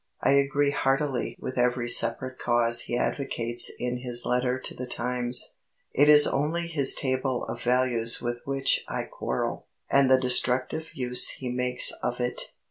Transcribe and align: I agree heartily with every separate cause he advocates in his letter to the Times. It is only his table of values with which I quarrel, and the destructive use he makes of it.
I 0.23 0.31
agree 0.31 0.71
heartily 0.71 1.37
with 1.39 1.59
every 1.59 1.87
separate 1.87 2.39
cause 2.39 2.81
he 2.85 2.97
advocates 2.97 3.69
in 3.77 3.97
his 3.97 4.25
letter 4.25 4.57
to 4.57 4.73
the 4.73 4.87
Times. 4.87 5.57
It 5.93 6.09
is 6.09 6.25
only 6.25 6.65
his 6.67 6.95
table 6.95 7.45
of 7.47 7.61
values 7.61 8.19
with 8.19 8.39
which 8.43 8.83
I 8.87 9.03
quarrel, 9.03 9.67
and 9.91 10.09
the 10.09 10.19
destructive 10.19 10.95
use 10.95 11.29
he 11.29 11.51
makes 11.51 11.91
of 12.01 12.19
it. 12.19 12.51